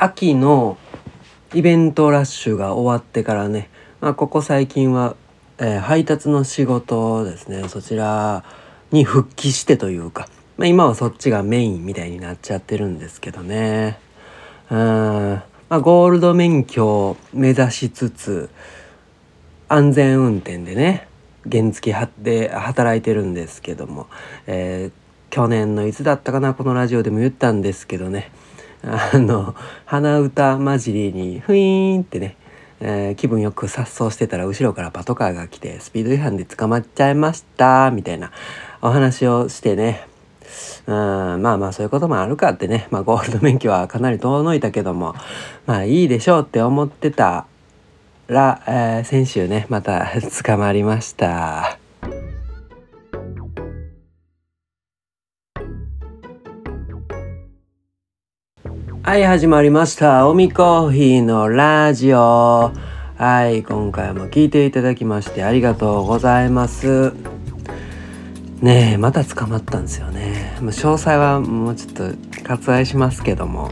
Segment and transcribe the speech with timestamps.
[0.00, 0.78] 秋の
[1.52, 3.68] イベントラッシュが終わってからね、
[4.00, 5.16] まあ、ここ最近は、
[5.58, 7.68] えー、配達の仕事ですね。
[7.68, 8.44] そちら
[8.92, 13.98] に復帰してというか、まあ、今はそっちがメインみたいになっちゃってるんですけどね。
[14.70, 18.50] うん、まあ、ゴールド免許を目指しつつ
[19.68, 21.08] 安全運転でね
[21.50, 24.06] 原付で働いてるんですけども、
[24.46, 28.30] えー、去年のいつだったかなこのラジオでも言ったんですけどね。
[28.82, 29.54] あの
[29.86, 32.36] 鼻歌混じりにフイーンってね、
[32.80, 38.30] えー、気分よく颯爽してたら後ろからパトカーが来てスピード違反で捕まっちゃいましたみたいな
[38.80, 40.06] お話をしてね
[40.86, 40.94] うん
[41.42, 45.14] まあまあそういうこともあるかってね、まあ、ゴールド免許はかなり遠のいたけども
[45.66, 47.46] まあいいでしょうって思ってた
[48.28, 50.06] ら、えー、先週ねまた
[50.44, 51.77] 捕まりました。
[59.02, 60.28] はい始まりました。
[60.28, 62.72] おみコーヒーのラジオ。
[63.16, 67.14] はい今回も聞いていただきましてありがとうございます。
[68.60, 70.56] ねえまた捕まったんですよね。
[70.60, 72.04] 詳細はもうちょっと
[72.46, 73.70] 割愛しますけども。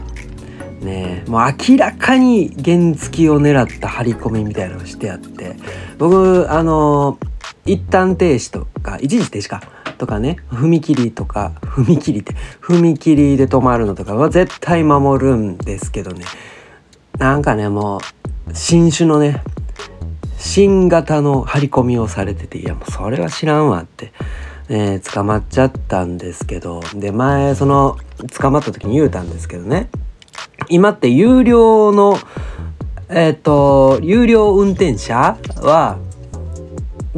[0.81, 5.55] ねえもう明らかに原付きを狙った張り込みみたいなのをしてあって。
[5.99, 7.19] 僕あの
[7.65, 9.61] 一旦停止とか一時停止か。
[9.97, 16.25] とかね踏切とか踏切って踏切で止まるのとかは絶対守るんですけどね。
[17.17, 18.01] なんかねもう
[18.53, 19.41] 新種のね
[20.37, 24.13] 新型の張り込みをされてていやもうそれは知らんわって、
[24.69, 26.81] ね、捕まっちゃったんですけど。
[26.95, 27.97] で前その
[28.39, 29.89] 捕まった時に言うたんですけどね。
[30.69, 32.17] 今って有料の
[33.09, 35.97] えっ、ー、と有料運転者は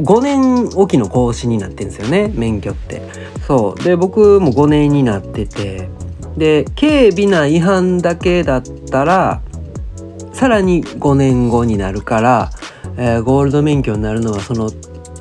[0.02, 3.02] 5年おきの更新になってんですよね免許って。
[3.46, 3.82] そう。
[3.82, 5.88] で僕も5年になってて。
[6.36, 9.42] で軽微な違反だけだったら
[10.32, 12.50] さらに5年後になるから、
[12.96, 14.70] えー、ゴールド免許になるのはその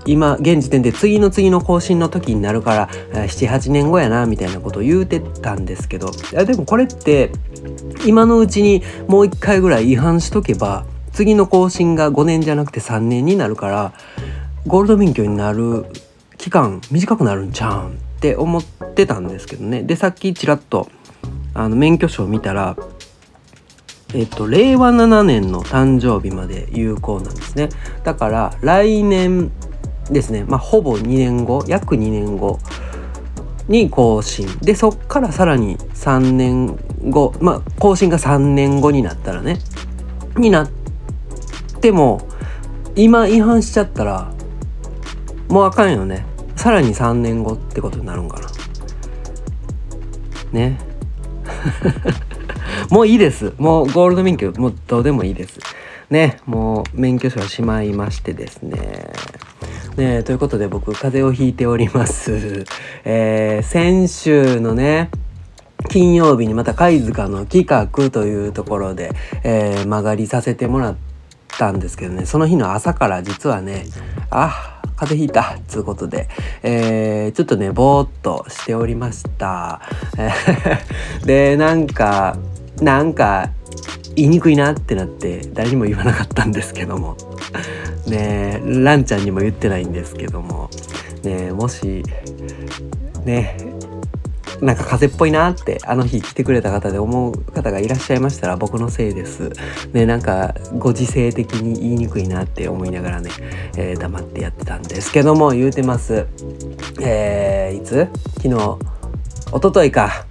[0.06, 6.10] 今現時点で次の次の更新の時になるから78年後やなみたいなことを言うてたんですけど。
[6.32, 7.32] いやでもこれって
[8.06, 13.94] 今のうちにもう一回ぐらい違反しとけば次の更新が5年じゃなくて3年になるから
[14.68, 15.86] ゴールド免許になる
[16.38, 19.84] 期間短くなるんちゃうんって思ってたんですけどね。
[19.84, 20.90] でさっきちらっと
[21.54, 22.78] あの免許証見たら
[24.14, 27.70] えっと令和7年の誕生日まで有効なんですね。
[28.04, 29.52] だから来年
[30.12, 30.44] ですね。
[30.44, 32.60] まあほぼ2年後約2年後
[33.68, 34.48] に更新。
[34.60, 36.78] でそっからさらに3年
[37.10, 39.60] 後まあ更新が3年後になったらね。
[40.38, 40.70] になっ
[41.82, 42.22] ても
[42.96, 44.32] 今違反しちゃったら
[45.50, 46.26] もうあかんよね。
[46.56, 48.48] さらに3年後ってことになるんかな。
[50.52, 50.78] ね。
[52.90, 53.54] もういいです。
[53.58, 55.60] もうゴールド免許もうどうでもいいです。
[56.10, 56.38] ね。
[56.46, 59.12] もう免許証はしまいましてですね。
[59.98, 62.66] ねということで僕風邪をひいております。
[63.04, 65.10] えー、先週のね
[65.90, 69.12] 金曜日にまた貝塚の企画というところで、
[69.44, 70.96] えー、曲がりさせてもらっ
[71.60, 72.26] たんですけどね。
[72.26, 73.86] その日の朝から実はね
[74.32, 76.30] あ風邪ひいたっつうことで、
[76.64, 79.82] えー、ちょっとねぼーっとしておりました。
[81.26, 82.38] でなんか
[82.82, 83.50] なんか
[84.16, 87.18] 言いにくいなってなって誰にも言わなかったんですけども。
[88.08, 90.70] ねランちゃんにも言ってないんですけども。
[91.24, 92.04] ねもし
[93.26, 93.58] ね
[94.62, 99.52] なんか風邪っぽいなってあの日来てくれた方で思う方がいらっしゃいましたら僕のせいです。
[99.94, 103.30] ねなんかご時世的に言いにくいなって思いながらね、
[103.78, 106.28] えー、黙ってやってたんですけども言うてます。
[107.02, 108.08] えー、いつ？
[108.42, 110.26] 昨日一昨日か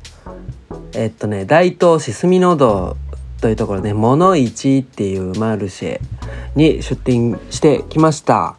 [0.95, 2.97] えっとね大東市住の堂
[3.41, 6.01] というところで、モノイチっていうマルシェ
[6.57, 8.57] に出店してきました。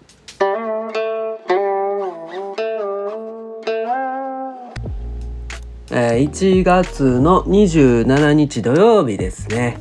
[5.91, 9.79] えー、1月の27日土曜日ですね、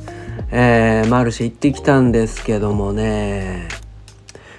[0.51, 3.67] えー、マルシェ行ってきたんですけどもね、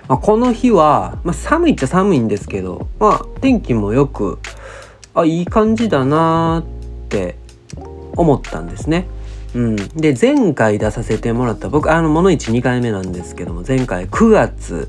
[0.07, 4.39] まあ、この日は、まあ、寒いっちゃ寒いんですけど、まあ、天気もよく
[5.13, 7.35] あいい感じだなって
[8.15, 9.09] 思ったんですね。
[9.53, 14.89] うん、で前回出させてもらった僕あの「モノイチ」2回目なんですけども前回9月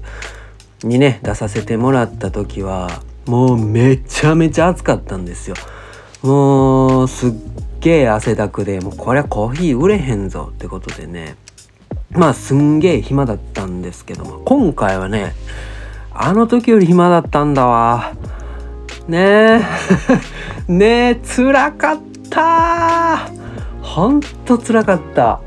[0.83, 5.55] にね出させてもらった時はもうめちゃめちゃ暑かったんですよ。
[6.23, 7.31] もうすっ
[7.79, 11.35] げえ汗だくでもうこれはコーヒー売れへんぞってことでね。
[12.11, 15.33] まあすんげえ暇だったんですけども今回はね
[16.13, 18.13] あの時より暇だったんだわ。
[19.07, 19.17] ね。
[19.17, 19.61] え
[20.71, 23.29] ねえ辛かった。
[23.81, 25.39] ほんとつらかった。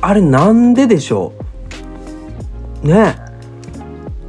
[0.00, 1.32] あれなんででしょ
[2.82, 2.88] う？
[2.88, 3.14] ね。
[3.16, 3.30] え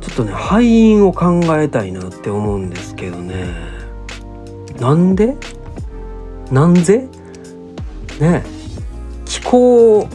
[0.02, 3.71] ちょっとね敗因を考えたいなって思うんですけどね。
[4.82, 5.38] なんで？
[6.52, 7.08] なんぜ？
[8.20, 8.44] ね
[9.26, 10.08] 気候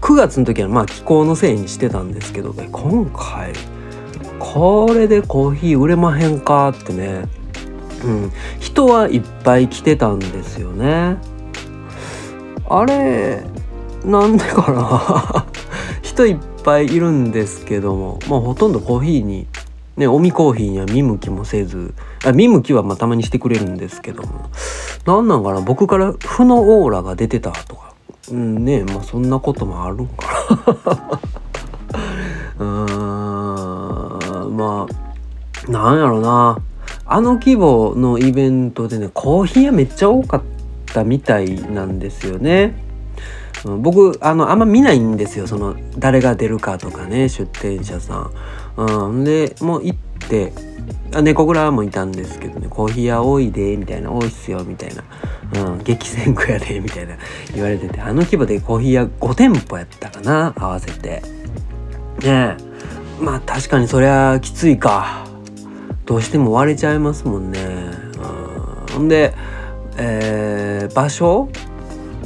[0.00, 3.52] 9月の時はまあ気候のせいにしてたんですけど、ね、今回
[4.38, 7.26] これでコーヒー売れまへんかってね、
[8.02, 11.18] うん、人はいっぱい来てたんですよね。
[12.66, 13.44] あれ
[14.06, 15.46] なんでかな。
[16.00, 18.18] 人いっぱいいるんですけども。
[18.26, 19.46] まあほとんどコーヒーに
[20.00, 21.94] ねおみコーヒーには見向きもせず
[22.24, 24.50] あ見向きはまたまにしてくれるんですけども。
[25.06, 27.94] なんなんかな僕から負のオーラが出てたとか。
[28.30, 31.20] うんねまあそんなこともあるんか
[32.58, 34.86] な うーんま
[35.68, 36.58] あなんやろな。
[37.04, 40.42] あの規模のイベントでねコーヒー屋めっちゃ多かっ
[40.86, 42.74] たみたいなんですよね。
[43.64, 45.46] 僕あのあんま見ないんですよ。
[45.46, 48.30] その誰が出るかとかね出店者さん。
[48.76, 50.52] うん、でもう行って
[51.14, 52.68] あ猫蔵もいたんですけどね。
[52.70, 54.12] コーヒー屋多いでみたいな。
[54.12, 55.02] 多いっすよみたいな、
[55.72, 57.16] うん、激戦区やでみたいな。
[57.54, 58.00] 言われてて。
[58.00, 61.22] あの規模でコーヒー屋5店舗やったかな合わせて。
[62.22, 62.56] ねえ。
[63.20, 65.26] まあ確かにそりゃきついか。
[66.06, 67.60] どうしても割れちゃいますもんね、
[68.88, 69.08] うん、ほん。
[69.08, 69.32] で、
[69.96, 71.48] えー、場所？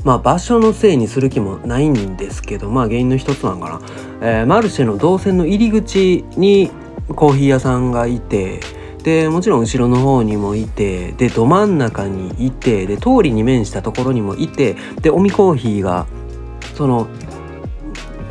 [0.05, 3.81] まあ場所のせいにする気もないんですけどまあ原因の一つなんかな、
[4.21, 6.71] えー、マルシェの動線の入り口に
[7.15, 8.61] コーヒー屋さんがいて
[9.03, 16.07] でもちろん後ろの方にもいてでど真ん中にいてで通りに面したところにもいてでおみコーヒーが
[16.75, 17.07] その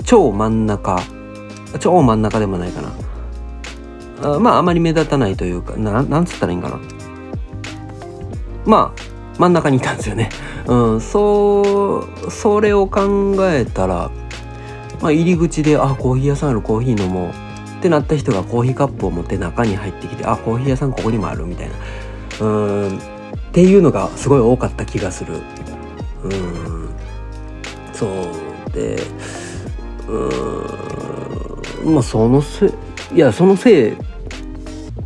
[0.04, 1.00] 超真ん中
[1.80, 6.80] 超真ん中でもないかなあまああまり目立たないというかななんつったらいいんかな
[8.66, 10.30] まあ真ん中にいたんですよね。
[10.68, 14.12] うん、そうそれを考えたら、
[15.04, 17.30] まあ、入り口で「あコーヒー屋さんあるコーヒー飲もう」
[17.78, 21.74] ってなった人がコーヒーカップを持って中に入ってきて「あコーヒー屋さんここにもある」みたいな。
[22.40, 22.98] うん。
[22.98, 23.00] っ
[23.52, 25.34] ていうのがすごい多かった気がする。
[26.24, 26.90] うん。
[27.92, 28.98] そうで
[31.84, 31.94] うん。
[31.94, 32.70] まあそのせい
[33.16, 33.94] いやそのせい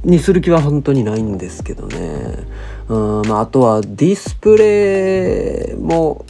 [0.04, 2.46] にする気は本当にないんですけどね。
[2.88, 3.22] うん。
[3.24, 6.24] まあ、あとはディスプレイも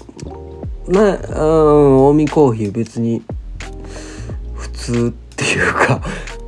[0.88, 2.18] ねうん。
[2.18, 3.22] 近江コーヒー別に
[4.92, 6.02] っていうか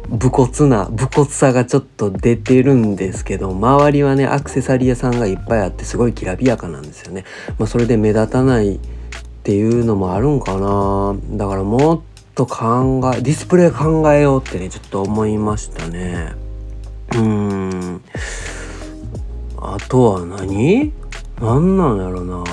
[0.10, 7.26] 武骨な武骨さがちょっと出てるんですけど周りはねアクセサリー屋さんがいっぱいあってすごいきらびやかなんですよね。
[7.60, 8.80] まあ、それで目立たないっ
[9.44, 11.16] ていうのもあるんかな。
[11.38, 12.02] だからもっ
[12.34, 16.34] と考えディスプレイ考えようってねちょっと思いましたね。
[17.16, 18.02] うん。
[19.58, 20.92] あとは何？
[21.40, 22.44] 何なんやろな。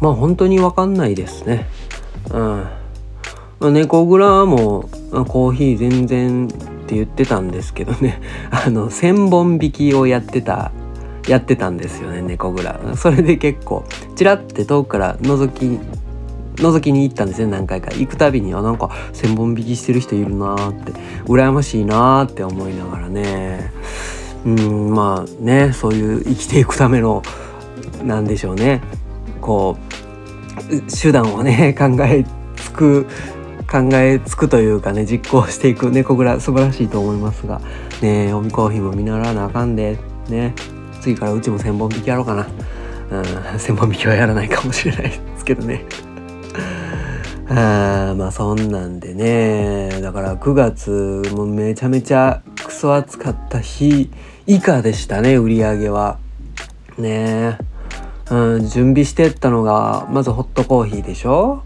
[0.00, 1.68] まあ本当に分かんないですね。
[2.30, 2.66] うん。
[3.70, 4.88] 猫蔵も
[5.28, 8.20] コーヒー全然って言ってたんですけどね。
[8.50, 10.72] あの1,000本引きをやってた
[11.28, 12.78] やってたんですよね猫蔵。
[12.96, 13.84] それで結構
[14.14, 15.78] チラって遠くから覗き
[16.56, 17.90] 覗きに行ったんですね何回か。
[17.92, 20.92] 行くたびにあなんか1,000本引きしてる人いるなーって
[21.26, 23.72] 羨ましいなーって思いながらね。
[24.44, 27.22] うんまあねそういう生きていくための
[28.04, 28.82] なんでしょうね。
[29.40, 29.84] こう
[30.90, 32.24] 手段をね考え
[32.56, 33.06] つく
[33.74, 37.60] 考えつくというかね実行していく猫蔵素晴らしいと思いますが
[38.02, 40.54] ねおみコーヒーも見習わなあかんでね
[41.00, 42.46] 次からうちも千本引きやろうかな。
[43.10, 45.84] うん千本引きはやらないかもしれないですけどね。
[47.50, 54.08] あまあそんなんでねだから9月もめちゃめちゃクソ暑かった日
[54.46, 56.18] 以下でしたね売り上げは。
[56.96, 57.58] ね
[58.30, 61.64] うん、準備してったのがまずホットコーヒーでしょ、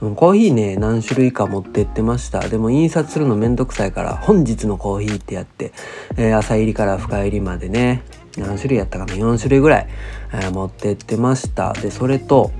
[0.00, 2.48] コーヒーね何種類か持ってってました。
[2.48, 5.72] でも印刷するのめんどくさいから本日のコーヒーってやって、
[6.16, 8.02] えー、朝入りから深入りまでね
[8.36, 9.88] 何種類やったかな4種類ぐらい、
[10.32, 11.72] えー、持ってってました。
[11.72, 12.52] でそれと、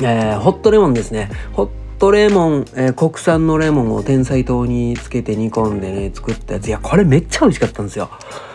[0.00, 1.30] えー、ホットレモンですね。
[1.54, 6.66] ホットレモン、え国産のレモンを天才糖につけて煮込んでね作ったやつ。
[6.66, 8.10] いやこれめっちゃ美味しかったんですよ。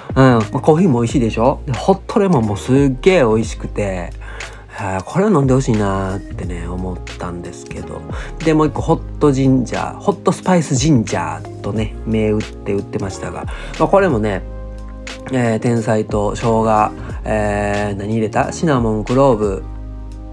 [0.09, 1.61] うん、まあ、コーヒーも美味しいでしょ。
[1.65, 4.11] でホットレモンもすっげえ美味しくて、
[4.79, 8.01] あ、これは飲んでほしいなってね思ったんですけど。
[8.45, 9.99] でもう一個ホットジンジャー。
[9.99, 13.45] ホットスパイスジンジャーとね銘打って売ってましたが、
[13.79, 14.43] まあ、これもね
[15.29, 16.91] えー、天才と生姜、
[17.25, 18.53] えー、何入れた？
[18.53, 19.63] シナモンクローブ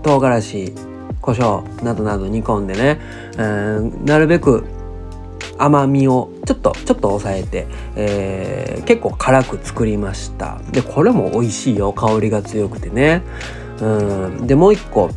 [0.05, 0.73] 唐辛子
[1.21, 3.01] 胡椒などなど煮込んでね、
[3.33, 4.65] えー、なるべく
[5.59, 10.61] 甘みをちょっとちょっと抑えて、えー、結構辛く作りました。
[10.71, 11.93] でこれも美味しいよ。
[11.93, 13.23] 香りが強くてね。
[13.81, 14.47] うん。
[14.47, 15.11] でもう一個。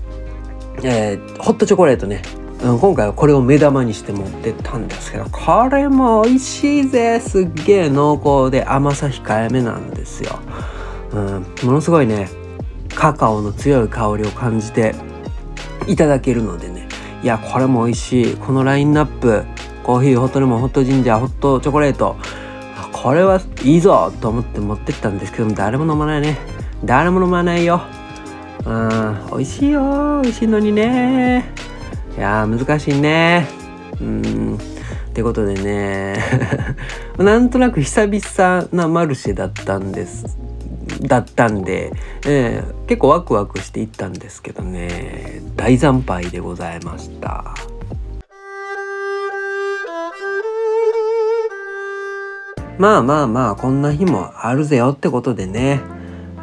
[0.83, 2.21] えー、ホットチョコレートね、
[2.61, 7.19] うん、今回はこれを目玉にして持ってったんですけどこれも美味しいぜ。
[7.19, 10.37] すっげえ濃厚で甘さ控えめなんですよ、
[11.13, 12.29] うん、ものすごいね
[12.93, 14.93] カカオの強い香りを感じて
[15.87, 16.87] いただけるのでね。
[17.23, 18.35] いやこれも美味しい。
[18.35, 19.43] このラインナップ。
[19.83, 22.17] コーヒーホットレモンホットジンジャーホットチョコレート。
[22.91, 26.37] これはいいぞと思って持ってったんですけども誰も飲まないね。
[26.85, 27.81] 誰も飲まないよ。
[28.67, 29.29] うん。
[29.31, 31.45] 美味しいよ美味しいのにね。
[32.17, 33.47] いや難しいね。
[34.01, 34.57] うん。
[34.57, 34.59] っ
[35.13, 36.15] てことでね。
[37.17, 40.37] なんとなく久々なマルシェだったんです。
[41.01, 41.93] だったんで、
[42.25, 45.41] えー、結構ワクワクしていったんですけどね。
[45.55, 47.55] 大惨敗でございました。
[52.77, 55.79] まあまあまあこんな日もあるぜよってことでね。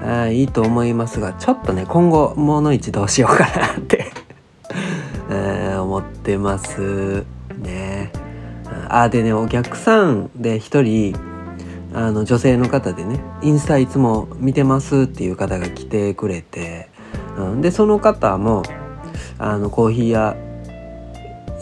[0.05, 4.13] あいいと思いますがちょっとね今後もう一度しようかなって
[5.81, 7.25] 思ってます。
[7.59, 8.13] ね。
[8.89, 11.17] あでねお客さんで一人
[11.95, 16.89] あの女性の方でねインスタいつも見てますっていう方が来てくれて、
[17.39, 18.63] うん、でその方も
[19.39, 20.37] あのコーヒー屋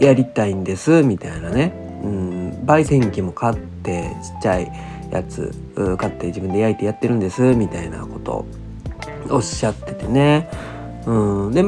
[0.01, 4.73] やりたいんですみたいなね、うん、焙煎機も買ってちっちゃい
[5.19, 5.53] やつ
[5.99, 8.45] 買って自分で焼いてやってるんですみたいなこと
[9.31, 10.49] おっしゃっててね、
[11.07, 11.65] うん、で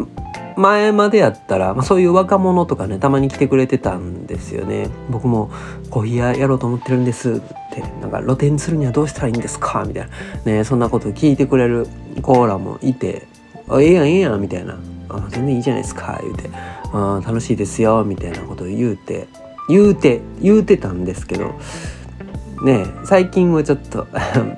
[0.57, 4.89] 前までやったら、まあ、そういう若者とかねたまに来てくれてたんですよね。
[5.11, 5.51] 僕も
[5.91, 7.41] コーヒー屋やろうと思ってるんですっ
[7.73, 9.85] てなんか露店するにはどうしたらいいんですか？
[9.85, 10.09] みたい
[10.45, 10.53] な。
[10.53, 11.89] ねそんなこと聞いてくれる
[12.23, 13.27] コーラもいて
[13.69, 14.79] 「あええやんええやん」みたいな
[15.11, 16.49] 「あ全然いいじゃないですか」言うて
[16.93, 19.27] あ「楽しいですよ」みたいなことを言うて
[19.69, 21.51] 言うて言うてたんですけど
[22.65, 24.07] ね最近もちょっと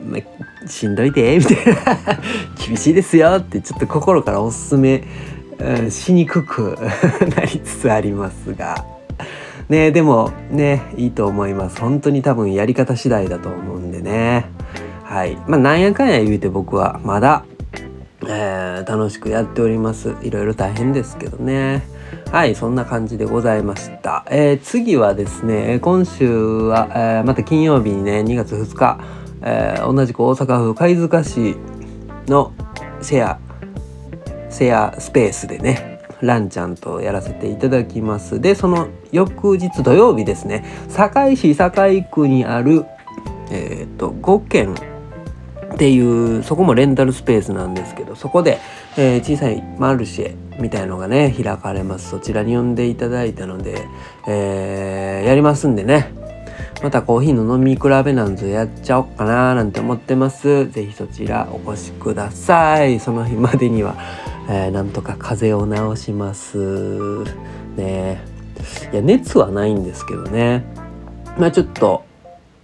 [0.67, 2.19] しんどいでみたいな。
[2.67, 5.05] 厳しいですよってちょっと心からおすすめ
[5.59, 6.77] うん、しにくく
[7.35, 8.85] なりつつありますが。
[9.69, 11.81] ねでもねいいと思います。
[11.81, 14.47] 本当に多分やり方次第だと思うんでね。
[15.03, 15.39] はい。
[15.47, 17.45] まあなんやかんや言うて僕はまだ、
[18.29, 20.15] えー、楽しくやっております。
[20.23, 21.97] いろいろ大変ですけどね。
[22.31, 29.01] はいそんな感じでございました、えー、次はですね今週は、えー、また金曜日にね2月2日、
[29.43, 31.57] えー、同じく大阪府貝塚市
[32.27, 32.53] の
[33.01, 33.41] シェア
[34.51, 38.41] セアスペースでねランちゃんとやらせていただきます。
[38.41, 42.87] でその翌日土曜日ですね堺市堺区にある
[43.51, 44.75] えっ、ー、と5軒
[45.77, 48.59] っていうそこもレンタルスペースなんですけどそこで、
[48.97, 52.09] えー、小さいマルシェみたいのがね開かれます。
[52.09, 53.85] そちらに呼んでいただいたので、
[54.27, 56.15] えー、やりますんでね。
[56.83, 60.71] またコーヒーの飲み比べなんぞやっちゃおっかななんて思ってます。
[60.71, 62.99] 是非そちらお越しください。
[62.99, 63.97] その日までには
[64.49, 67.25] えー、なんとか風邪を治します。
[67.77, 68.21] ね。
[68.93, 70.65] いや熱はないんですけどね。
[71.37, 72.05] まあちょっと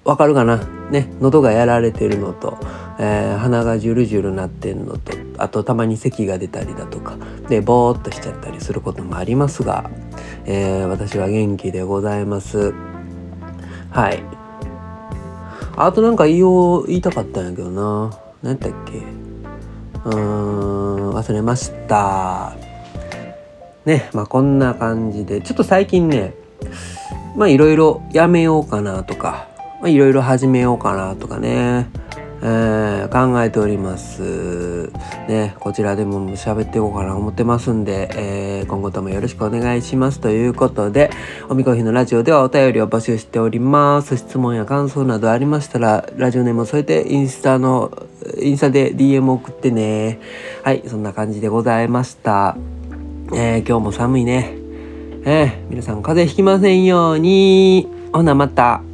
[0.04, 0.58] わかるかな。
[0.90, 1.12] ね。
[1.20, 2.58] 喉がやられてるのと、
[2.98, 7.16] えー、鼻がジュルジュルなってんのとあとたまに咳が出たりだとか
[7.48, 9.90] でぼーっとしちゃったりすることもありますが、
[10.44, 12.74] えー、私は元気でございます。
[13.90, 14.22] はい。
[15.76, 18.10] あとなんか言おう言いたかったんやけどな。
[18.42, 18.98] 何やったっけ。
[20.04, 22.56] うーん忘れました。
[23.84, 25.40] ねまあこんな感じで。
[25.40, 26.34] ちょっと最近ね
[27.36, 29.48] まあいろいろやめようかなとか
[29.84, 31.88] いろいろ始めようかなとかね。
[32.44, 34.90] えー、考えております。
[35.28, 40.18] ね、こちらでも喋っていこうかな思ってますんで、えー、今後ともよろしくお願いします。
[40.18, 41.10] ということで、
[41.48, 44.16] おみこひのラジオではお便りを募集しております。
[44.16, 48.06] 質問や感想などありましたら、ラジオネームを添えてインスタの、
[48.40, 50.18] インスタで DM 送ってね。
[50.64, 52.56] はい、そんな感じでございました。
[53.32, 54.56] えー、今日も寒いね。
[55.24, 57.88] えー、皆さん風邪ひきませんように。
[58.12, 58.91] ほなまた。